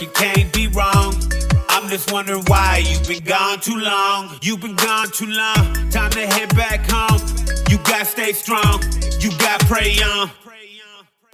[0.00, 1.14] work, can't be wrong.
[1.68, 4.38] I'm just wondering why you've been gone too long.
[4.42, 5.90] You've been gone too long.
[5.90, 7.20] Time to head back home.
[7.68, 8.82] You gotta stay strong.
[9.20, 10.30] You gotta pray on.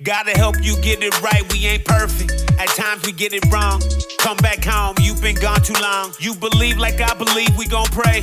[0.03, 1.51] Gotta help you get it right.
[1.53, 2.33] We ain't perfect.
[2.59, 3.81] At times we get it wrong.
[4.19, 4.97] Come back home.
[5.01, 6.13] You've been gone too long.
[6.19, 7.57] You believe like I believe.
[7.57, 8.23] We gon' pray.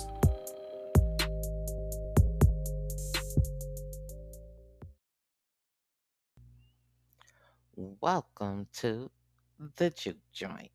[8.01, 9.11] Welcome to
[9.77, 10.71] the Juke Joint.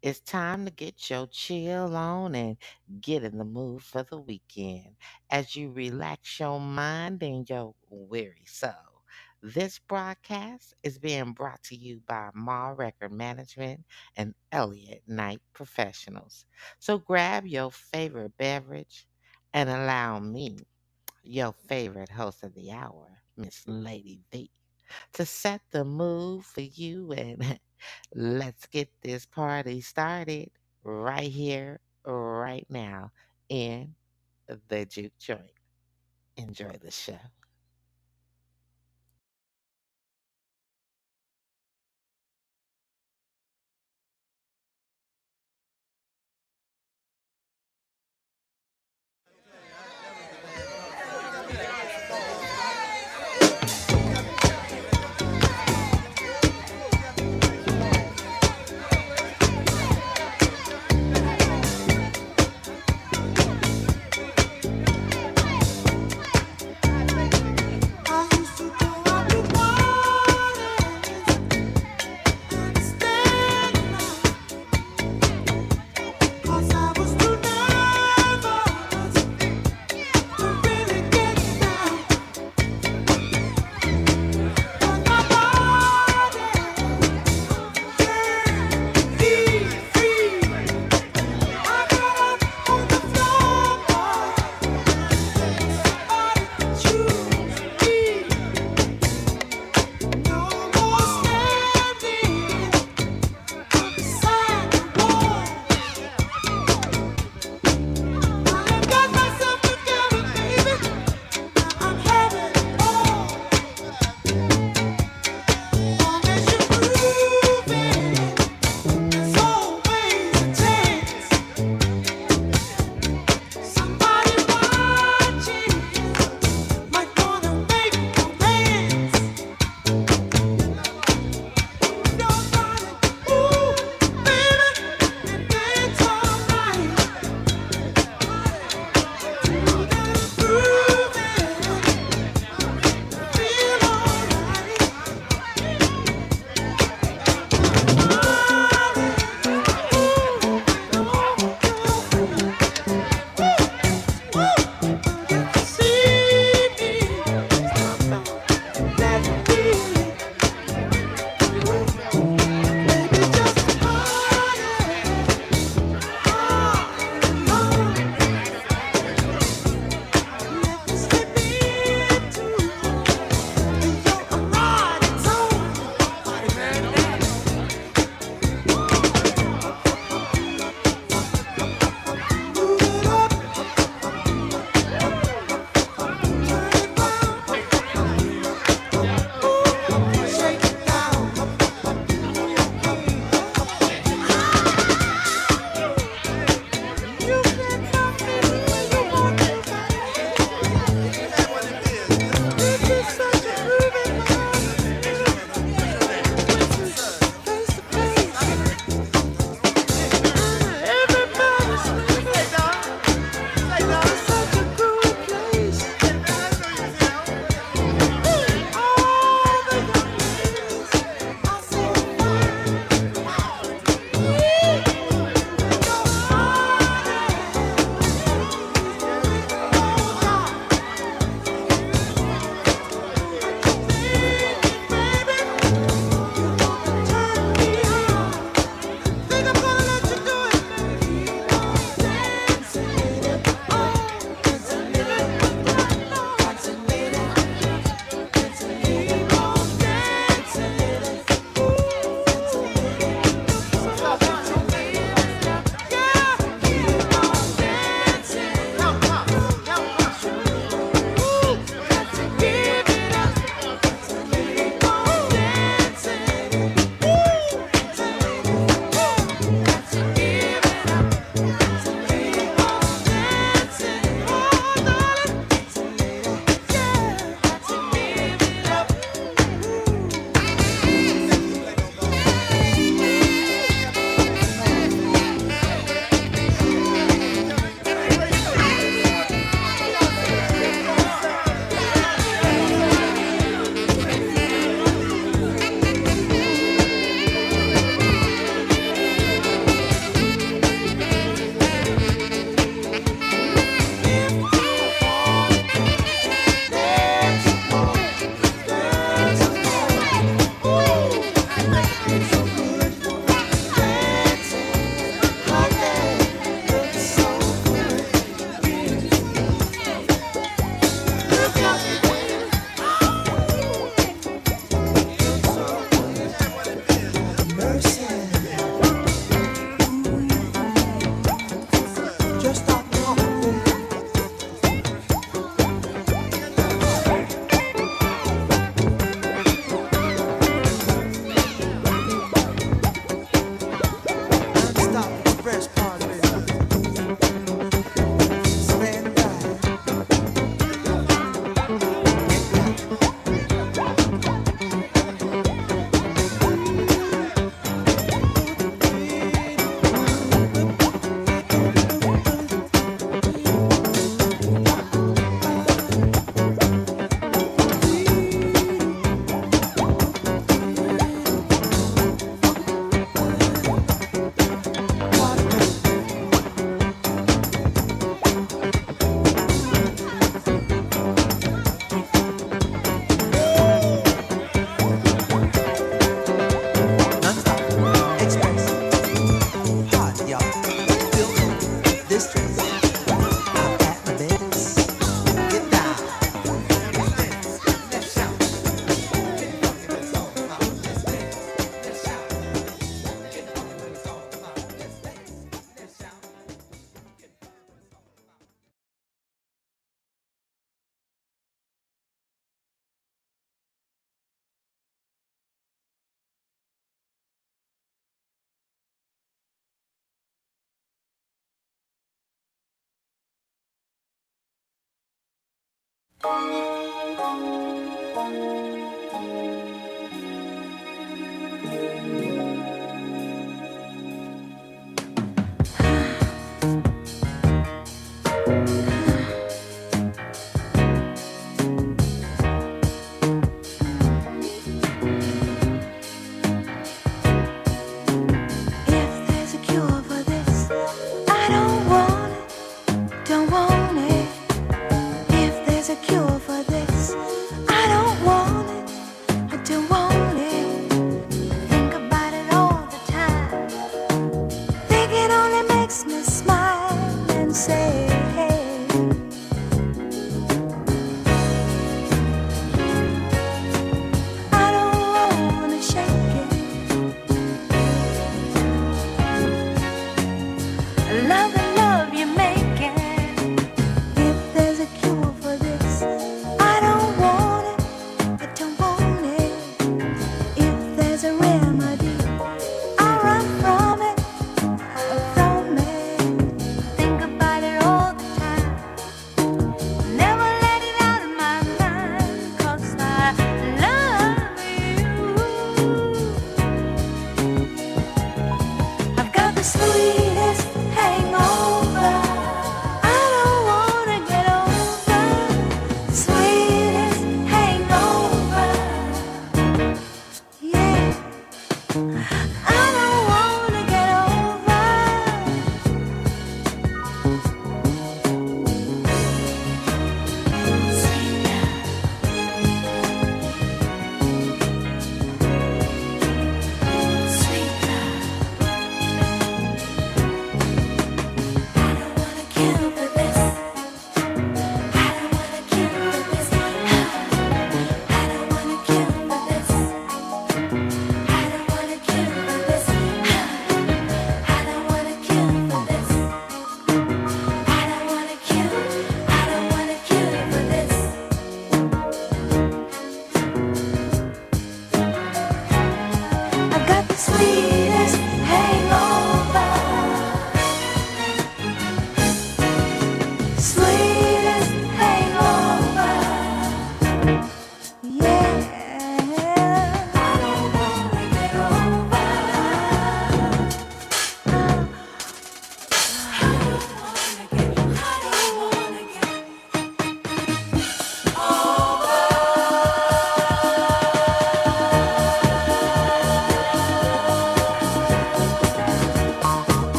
[0.00, 2.56] It's time to get your chill on and
[2.98, 4.96] get in the mood for the weekend
[5.30, 8.72] as you relax your mind and your weary soul.
[9.42, 13.84] This broadcast is being brought to you by Ma Record Management
[14.16, 16.46] and Elliott Night Professionals.
[16.78, 19.06] So grab your favorite beverage
[19.52, 20.56] and allow me,
[21.22, 24.50] your favorite host of the hour, Miss Lady V,
[25.14, 27.58] to set the mood for you and
[28.14, 30.50] let's get this party started
[30.84, 33.10] right here, right now
[33.48, 33.94] in
[34.68, 35.40] the Juke Joint.
[36.36, 37.18] Enjoy the show.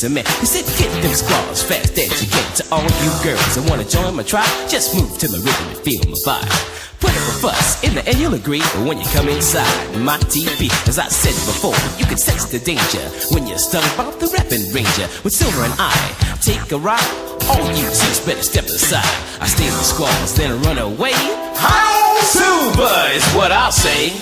[0.00, 2.56] Medicine man, he said get them squads fast as you can.
[2.56, 5.78] To all you girls that wanna join my tribe, just move to my rhythm and
[5.78, 6.76] feel my vibe.
[7.00, 9.64] Put up a fuss, in the end you'll agree But when you come inside
[10.04, 13.00] my TV As I said before, you can sense the danger
[13.32, 15.96] When you're stung by the rapping ranger With Silver and I,
[16.44, 17.00] take a ride
[17.48, 19.08] All you chicks better step aside
[19.40, 21.16] I in the squalls, then run away
[21.56, 24.12] How Silver is what I'll say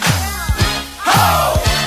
[1.09, 1.78] Hit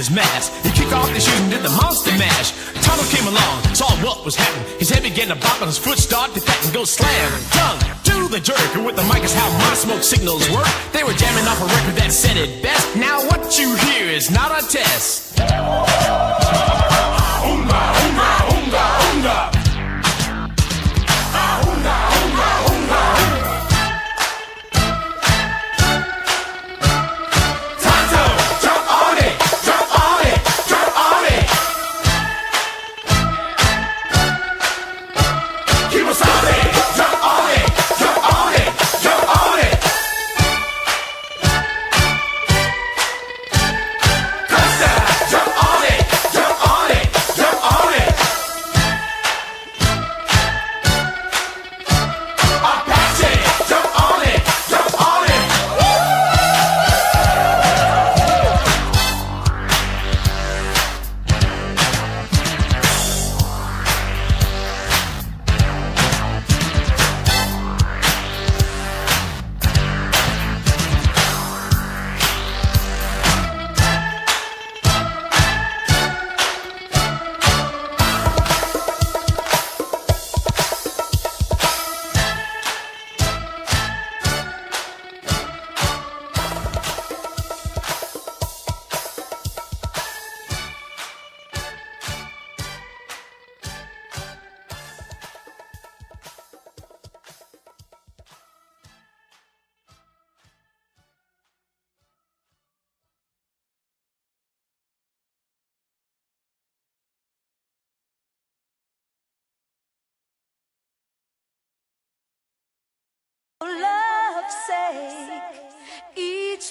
[0.00, 0.48] his mask.
[0.64, 2.56] He kicked off his shoes and did the monster mash.
[2.80, 4.64] Tonto came along, saw what was happening.
[4.78, 7.28] His head began to bop and his foot started to and go slam.
[7.52, 8.56] Tongue do the jerk.
[8.72, 10.72] And with the mic is how my smoke signals work.
[10.96, 12.69] They were jamming off a record that said it best.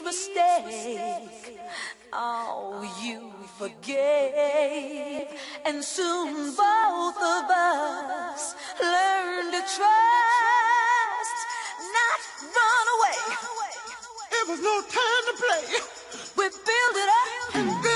[0.10, 1.60] mistake.
[2.12, 5.28] Oh, you forgave.
[5.66, 11.38] And soon both of us learned to trust,
[11.98, 12.22] not
[12.58, 13.20] run away.
[14.40, 15.66] It was no time to play.
[16.38, 17.89] We build it up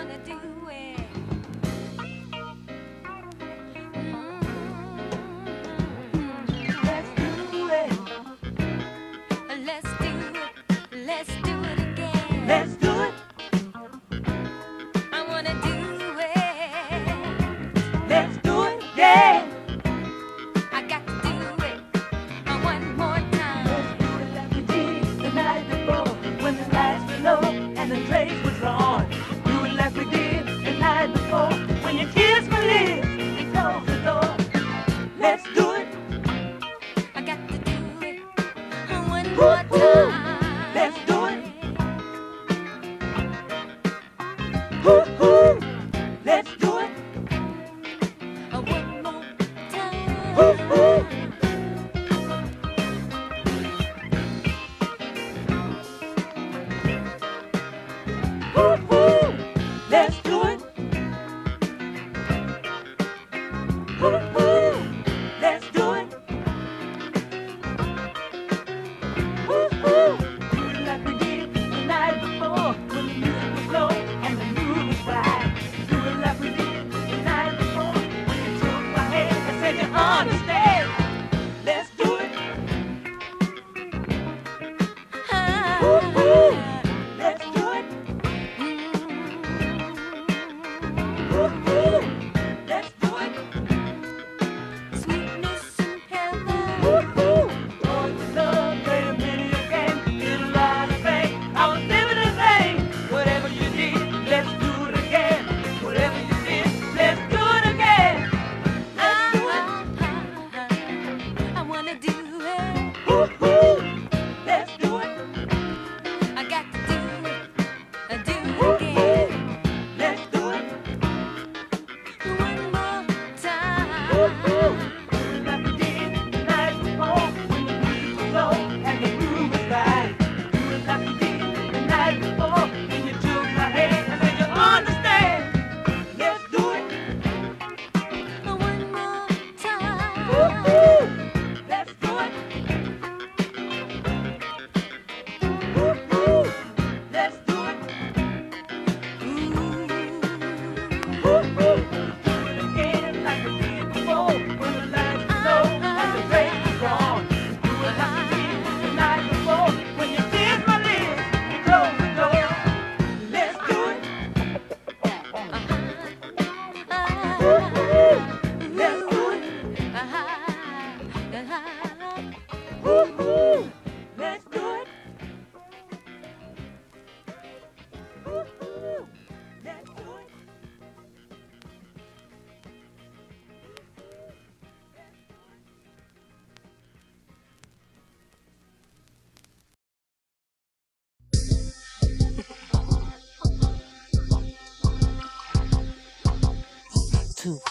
[0.00, 1.19] wanna do it.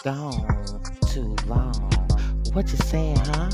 [0.02, 1.74] gone too long.
[2.52, 3.50] What you saying, huh?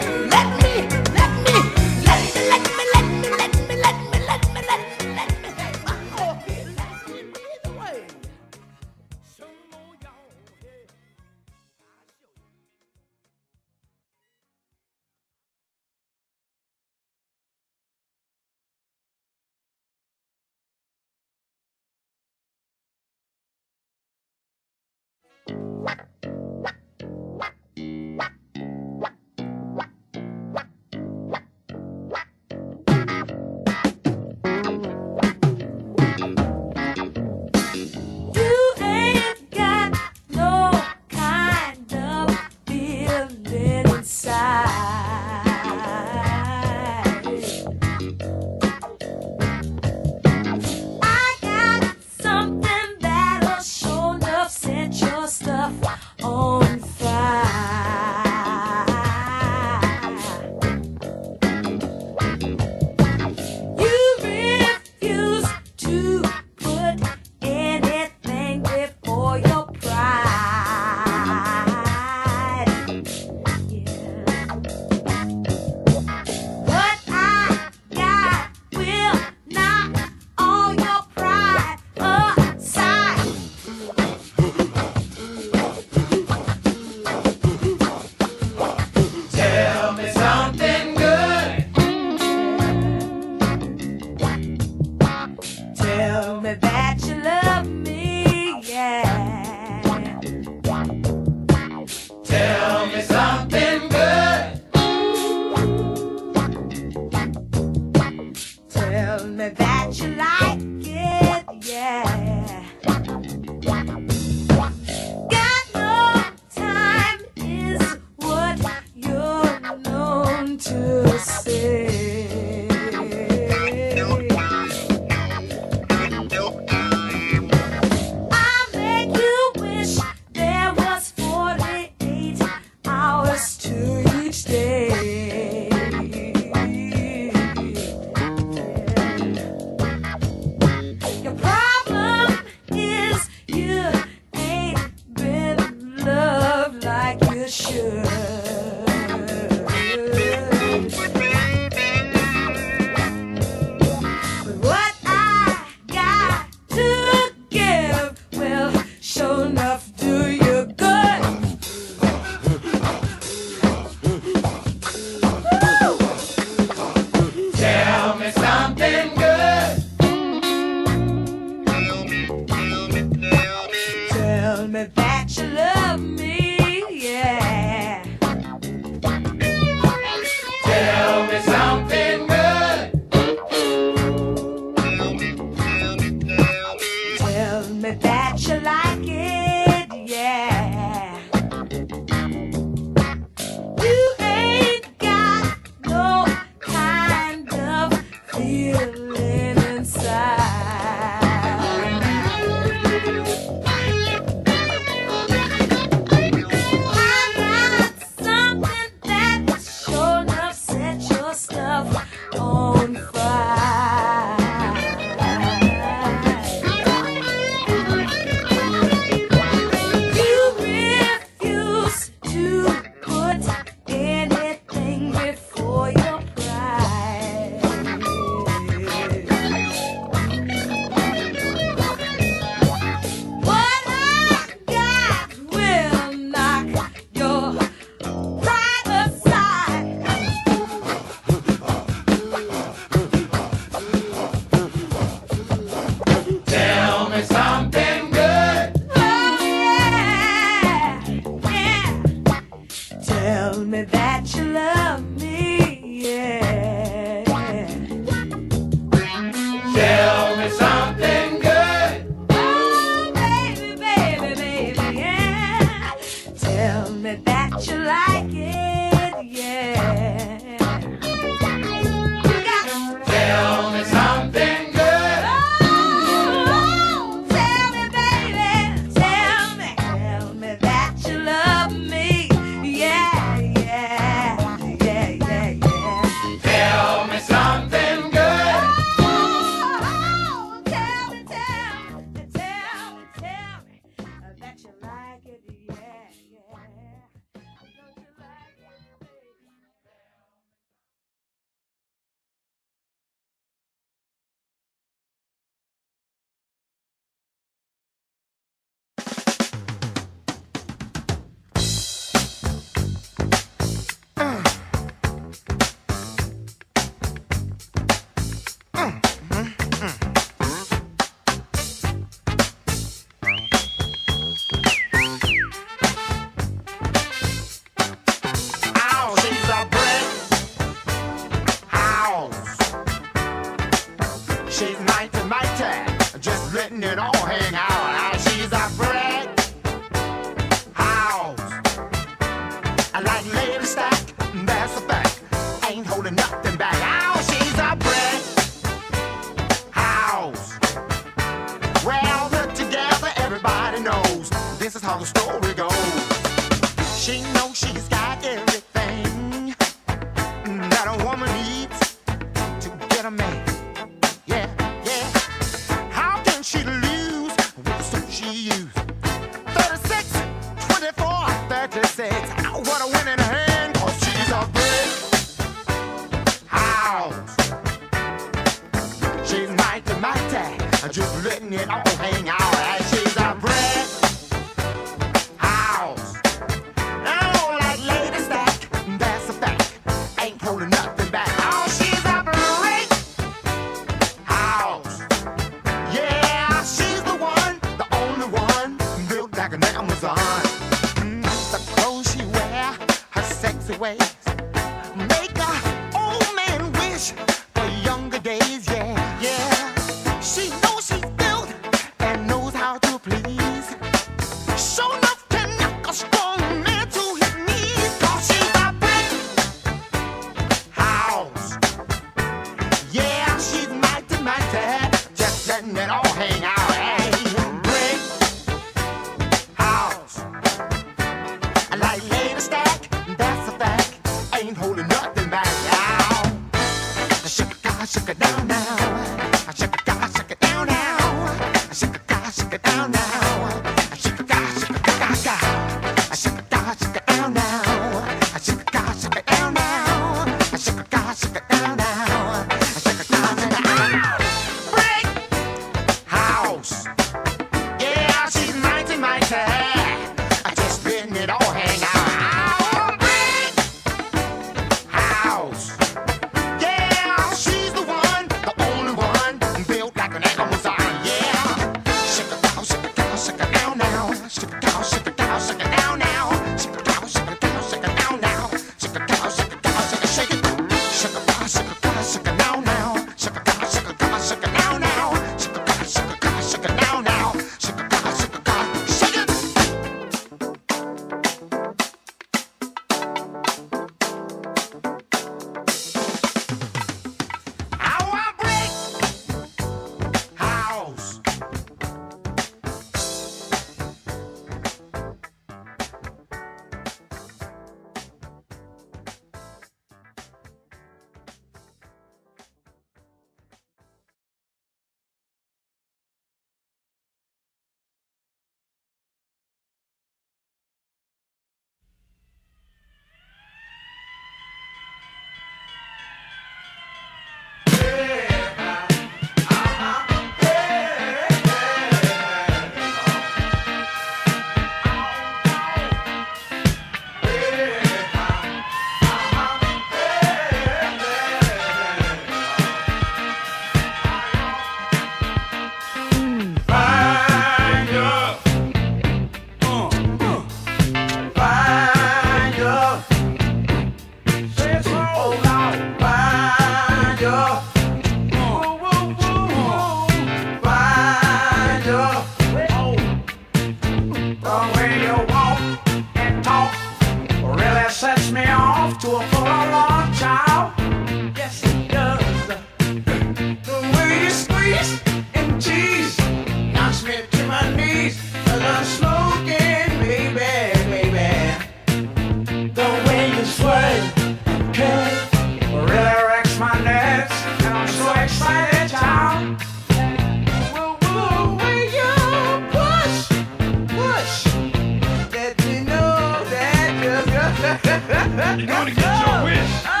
[597.71, 600.00] You're gonna get your wish.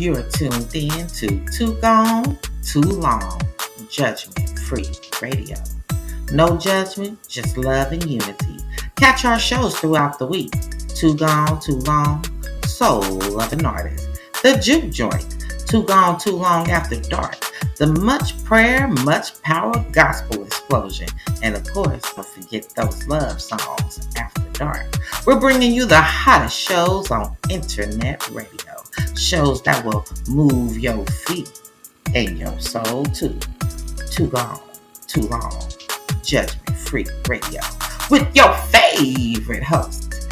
[0.00, 3.38] You are tuned in to Too Gone, Too Long,
[3.90, 4.88] Judgment Free
[5.20, 5.58] Radio.
[6.32, 8.56] No judgment, just love and unity.
[8.96, 10.54] Catch our shows throughout the week.
[10.88, 12.24] Too Gone, Too Long,
[12.64, 14.22] Soul of an Artist.
[14.42, 17.36] The Juke Joint, Too Gone, Too Long After Dark.
[17.76, 21.08] The Much Prayer, Much Power Gospel Explosion.
[21.42, 24.96] And of course, don't forget those love songs after dark.
[25.26, 28.59] We're bringing you the hottest shows on internet radio.
[29.20, 31.52] Shows that will move your feet
[32.14, 33.38] and your soul too.
[34.10, 34.60] Too long,
[35.06, 35.52] too long.
[36.24, 37.60] Judgment Free Radio
[38.10, 40.26] with your favorite host,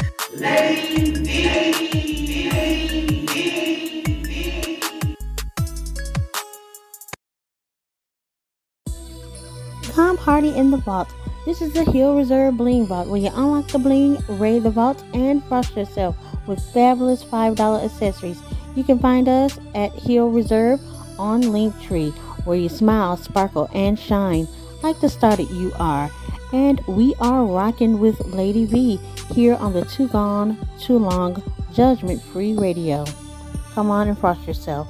[9.93, 11.13] Come party in the vault.
[11.45, 15.03] This is the Hill Reserve Bling Vault where you unlock the bling, raid the vault,
[15.13, 16.17] and frost yourself
[16.47, 18.41] with fabulous $5 accessories.
[18.79, 20.79] You can find us at Hill Reserve
[21.19, 22.13] on Linktree
[22.45, 24.47] where you smile, sparkle, and shine
[24.81, 26.09] like the star that you are.
[26.53, 28.95] And we are rocking with Lady V
[29.33, 33.03] here on the Too Gone, Too Long Judgment Free Radio.
[33.73, 34.87] Come on and frost yourself.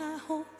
[0.00, 0.57] Off my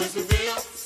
[0.00, 0.79] makes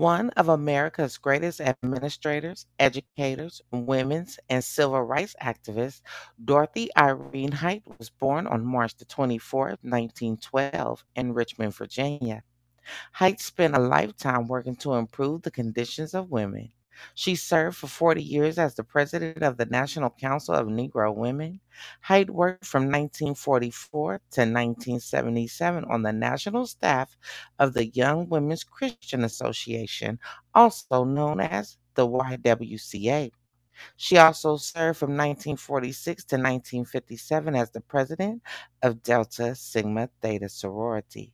[0.00, 6.00] One of America's greatest administrators, educators, women's, and civil rights activists,
[6.42, 12.42] Dorothy Irene Height was born on March the 24th, 1912, in Richmond, Virginia.
[13.12, 16.72] Height spent a lifetime working to improve the conditions of women.
[17.14, 21.60] She served for 40 years as the president of the National Council of Negro Women.
[22.02, 27.16] Height worked from 1944 to 1977 on the national staff
[27.58, 30.18] of the Young Women's Christian Association,
[30.54, 33.30] also known as the YWCA.
[33.96, 38.42] She also served from 1946 to 1957 as the president
[38.82, 41.32] of Delta Sigma Theta sorority.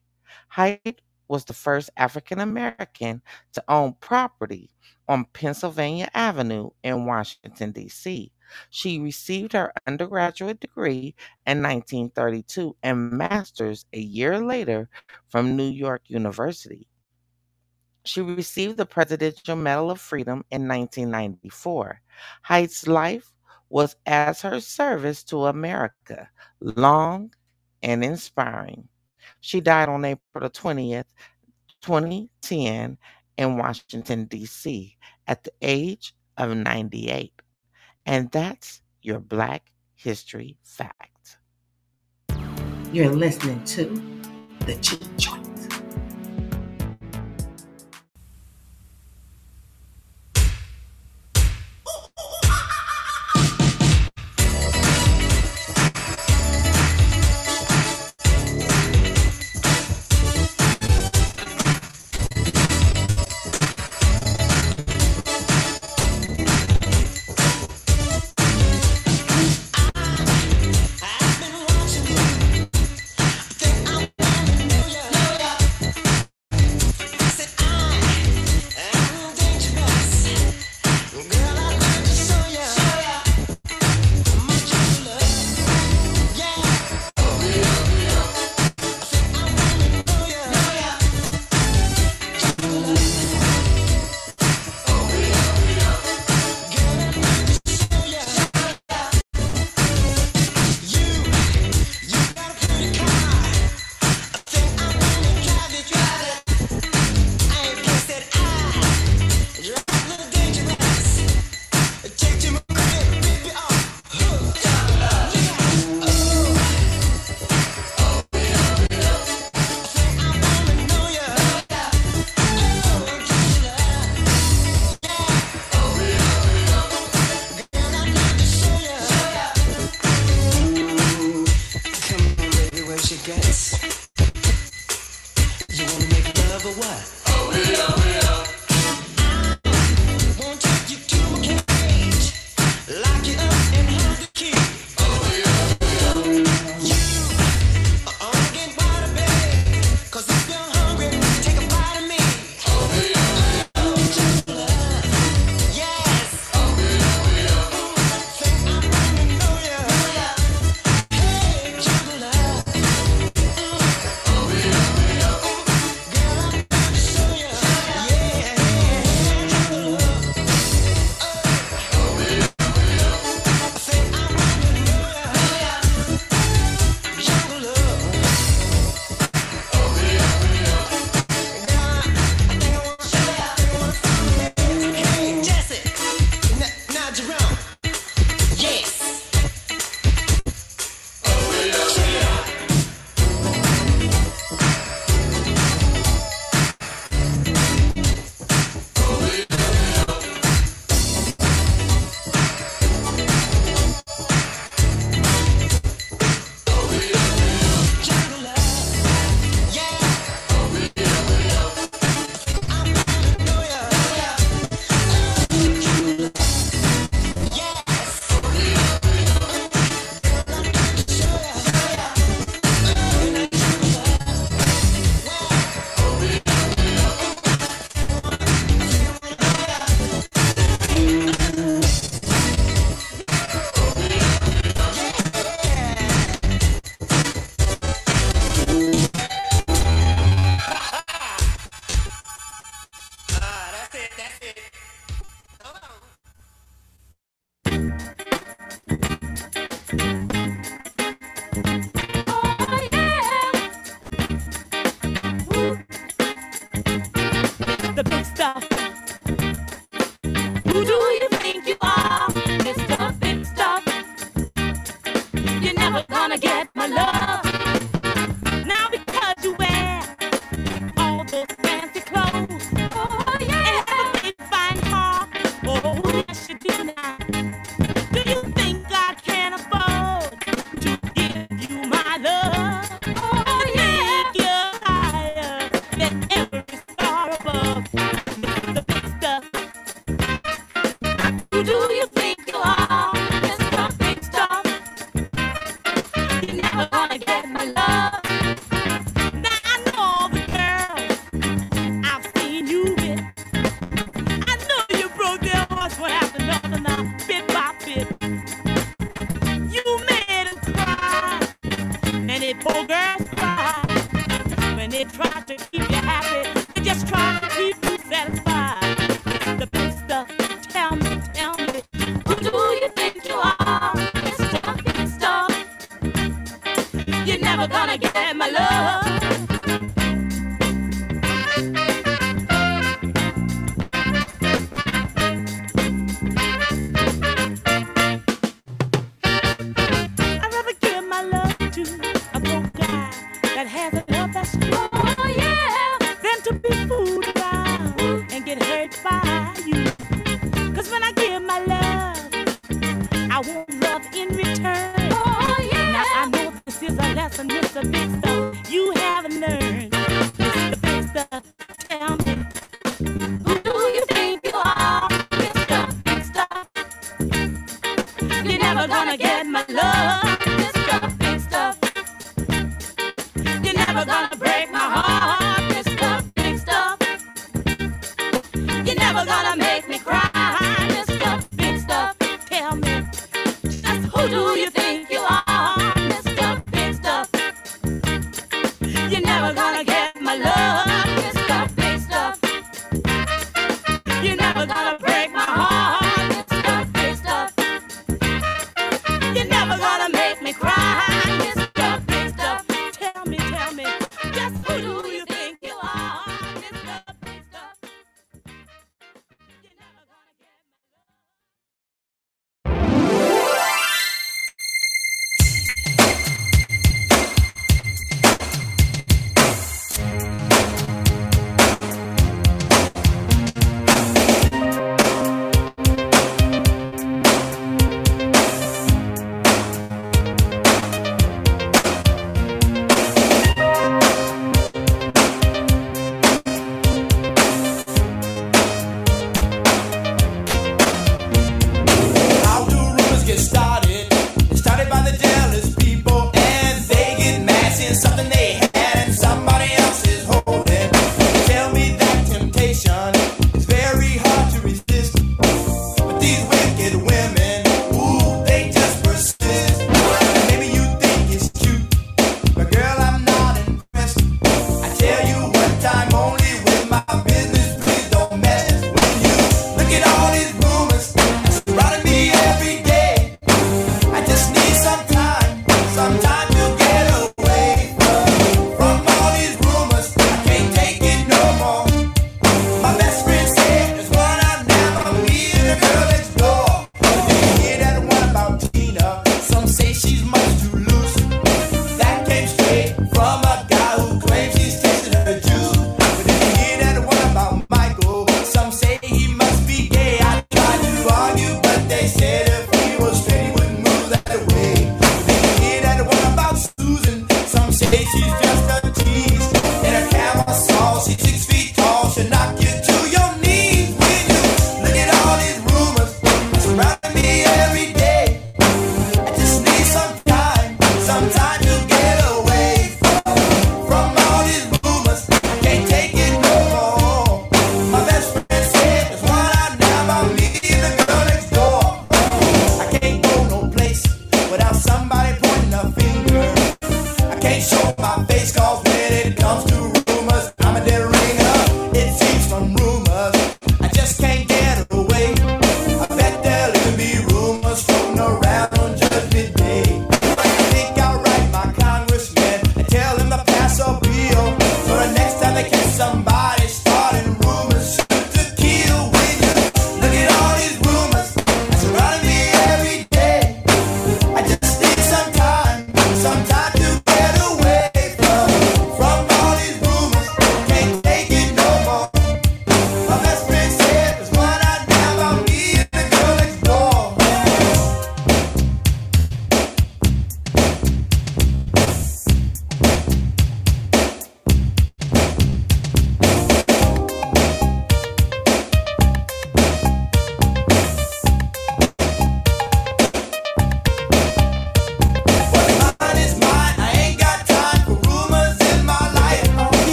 [0.49, 3.23] Height was the first African American
[3.53, 4.71] to own property
[5.09, 8.33] on Pennsylvania Avenue in Washington, D.C.
[8.71, 11.15] She received her undergraduate degree
[11.47, 14.89] in 1932 and master's a year later
[15.29, 16.87] from New York University.
[18.05, 22.01] She received the Presidential Medal of Freedom in 1994.
[22.43, 23.33] Height's life
[23.69, 26.31] was as her service to America,
[26.61, 27.35] long
[27.83, 28.89] and inspiring.
[29.47, 31.05] She died on April the 20th,
[31.81, 32.99] 2010,
[33.37, 34.99] in Washington, D.C.,
[35.29, 37.33] at the age of 98.
[38.07, 41.39] And that's your Black History Fact.
[42.91, 43.85] You're listening to
[44.67, 45.17] The Cheap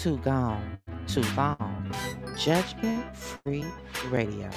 [0.00, 1.92] too gone, too long.
[2.38, 3.66] Judgment Free
[4.08, 4.48] Radio,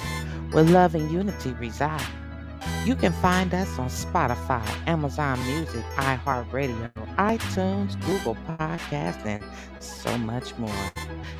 [0.52, 2.00] where love and unity reside.
[2.86, 9.44] You can find us on Spotify, Amazon Music, iHeartRadio, iTunes, Google Podcasts, and
[9.80, 10.70] so much more.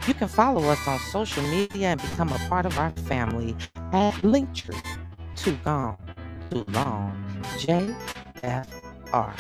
[0.07, 3.57] You can follow us on social media and become a part of our family
[3.93, 4.85] at Linktree.
[5.35, 5.97] Too Gone,
[6.51, 9.35] Too Long, JFR.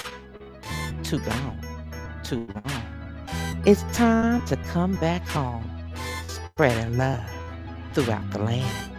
[1.02, 1.60] Too Gone,
[2.22, 2.93] Too Long.
[3.66, 5.64] It's time to come back home,
[6.26, 7.24] spreading love
[7.94, 8.90] throughout the land.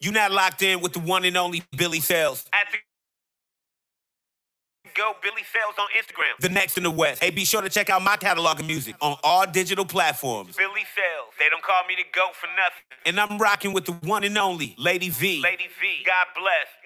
[0.00, 2.46] You're not locked in with the one and only Billy Sales.
[4.94, 6.40] Go Billy Sales on Instagram.
[6.40, 7.22] The next in the West.
[7.22, 10.56] Hey, be sure to check out my catalog of music on all digital platforms.
[10.56, 11.34] Billy Sales.
[11.38, 12.82] They don't call me the GOAT for nothing.
[13.04, 15.42] And I'm rocking with the one and only Lady V.
[15.42, 16.02] Lady V.
[16.06, 16.85] God bless.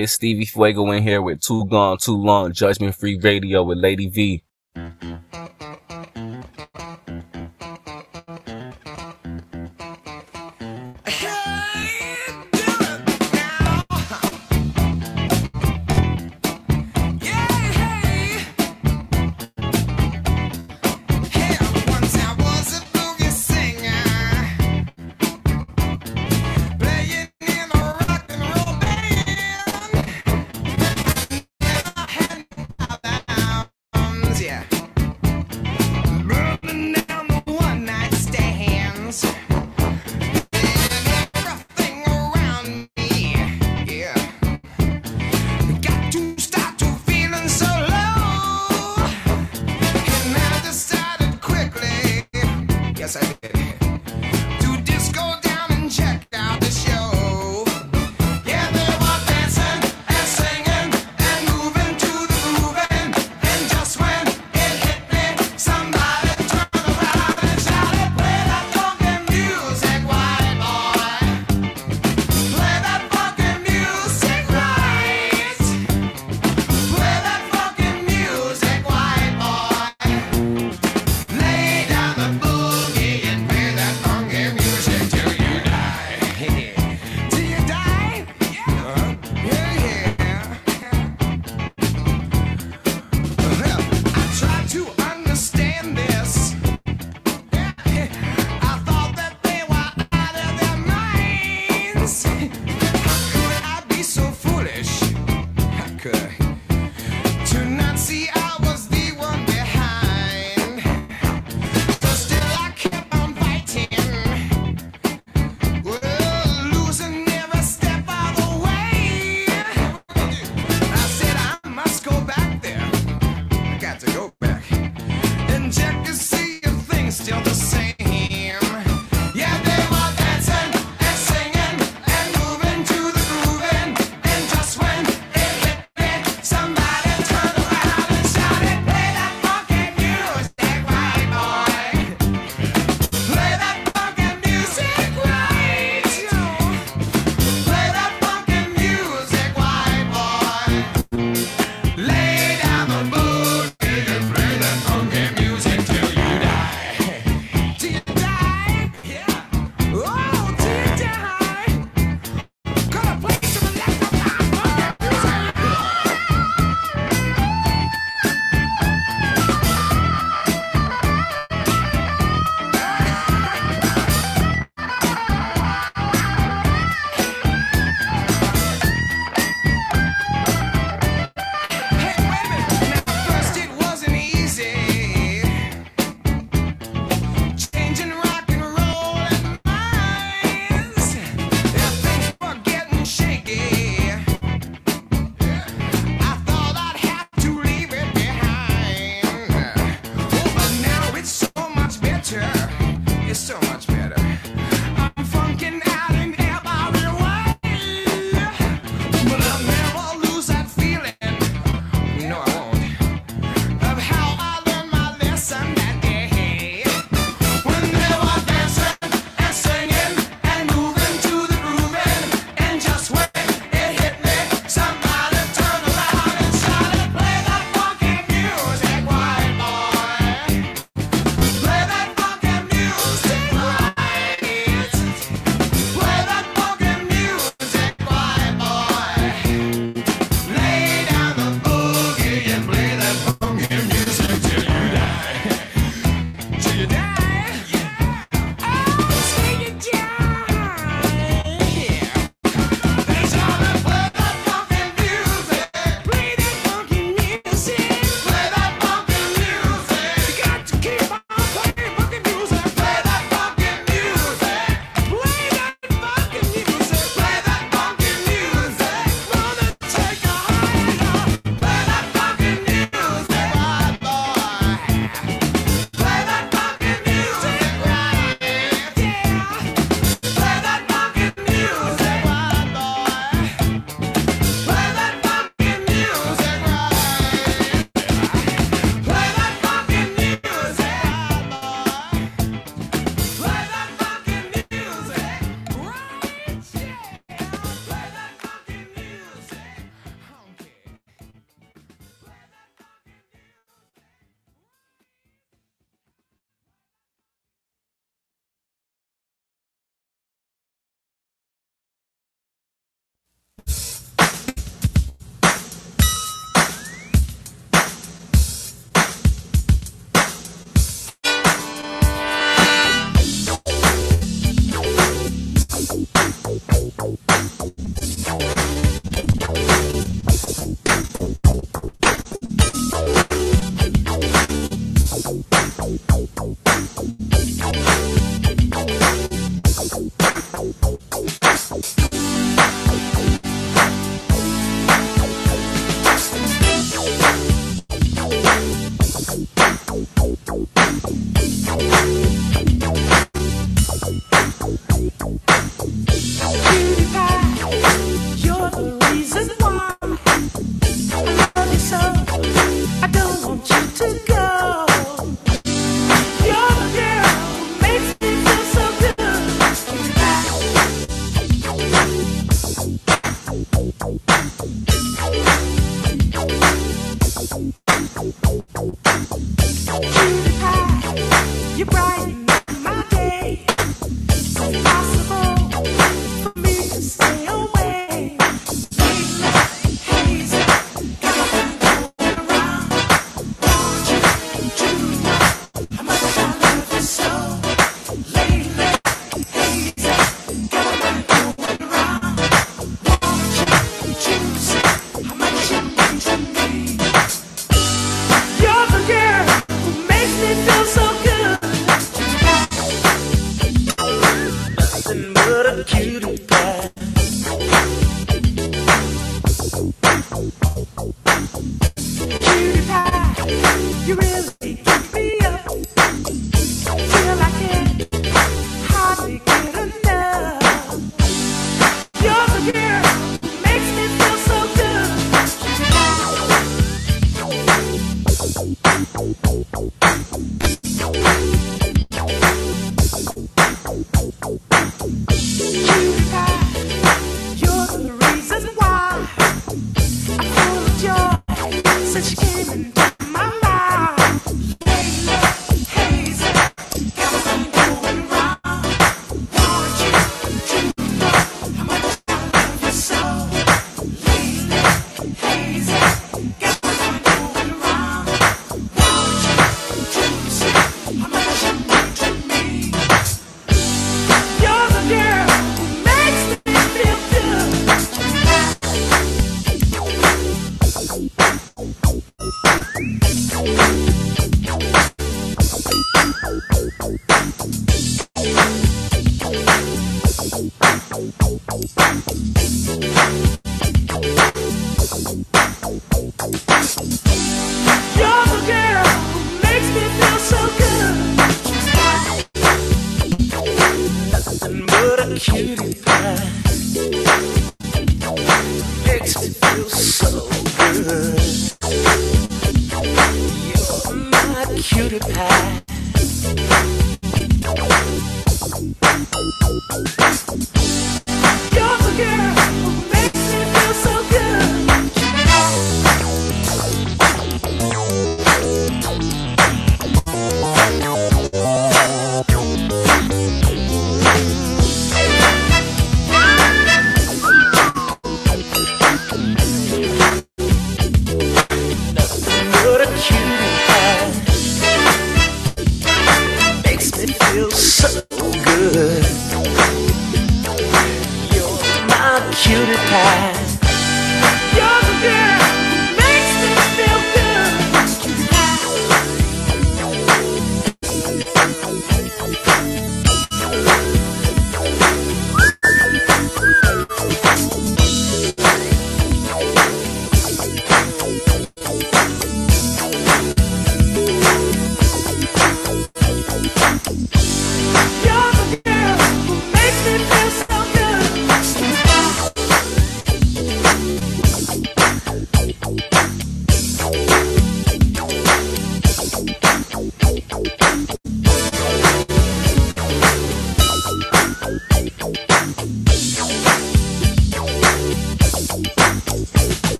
[0.00, 4.08] It's Stevie Fuego in here with Too Gone Too Long Judgment Free Radio with Lady
[4.08, 4.42] V.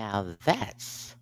[0.00, 1.16] Now that's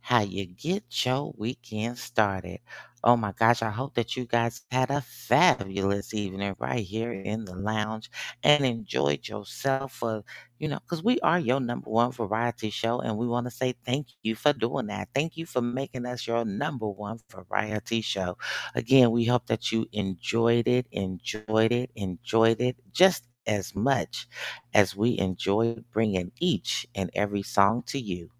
[0.00, 2.60] how you get your weekend started.
[3.04, 7.44] Oh my gosh, I hope that you guys had a fabulous evening right here in
[7.46, 8.10] the lounge
[8.42, 10.24] and enjoyed yourself for,
[10.58, 13.74] you know, because we are your number one variety show and we want to say
[13.84, 15.08] thank you for doing that.
[15.14, 18.36] Thank you for making us your number one variety show.
[18.74, 24.28] Again, we hope that you enjoyed it, enjoyed it, enjoyed it just as much
[24.74, 28.30] as we enjoy bringing each and every song to you.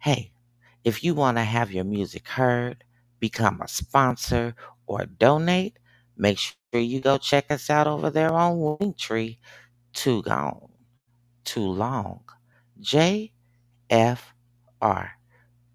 [0.00, 0.32] Hey,
[0.84, 2.84] if you want to have your music heard,
[3.20, 4.54] become a sponsor,
[4.86, 5.78] or donate,
[6.16, 9.38] make sure you go check us out over there on Linktree.
[9.94, 10.70] Too gone,
[11.44, 12.22] too long.
[12.82, 13.30] JFR.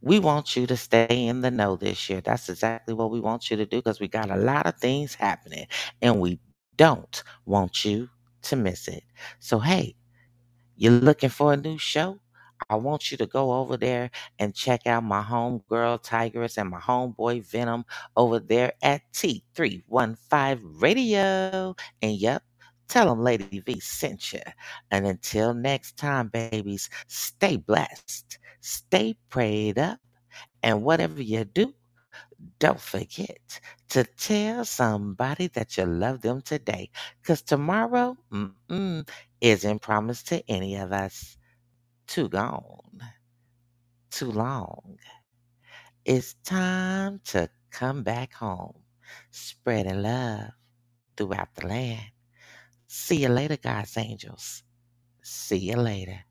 [0.01, 2.21] We want you to stay in the know this year.
[2.21, 5.15] That's exactly what we want you to do because we got a lot of things
[5.15, 5.67] happening
[6.01, 6.39] and we
[6.77, 8.09] don't want you
[8.45, 9.03] to miss it.
[9.39, 9.95] So, hey,
[10.77, 12.19] you're looking for a new show?
[12.69, 14.09] I want you to go over there
[14.39, 17.85] and check out my homegirl Tigress and my homeboy Venom
[18.15, 21.75] over there at T315 Radio.
[22.01, 22.43] And yep,
[22.87, 24.39] tell them Lady V sent you.
[24.91, 29.99] And until next time, babies, stay blessed, stay prayed up,
[30.63, 31.73] and whatever you do,
[32.59, 33.59] don't forget
[33.89, 36.89] to tell somebody that you love them today.
[37.21, 39.07] Because tomorrow mm-mm,
[39.41, 41.37] isn't promised to any of us.
[42.07, 43.01] Too gone,
[44.11, 44.97] too long.
[46.05, 48.81] It's time to come back home,
[49.31, 50.51] spreading love
[51.17, 52.11] throughout the land.
[52.87, 54.63] See you later, God's angels.
[55.23, 56.25] See you later.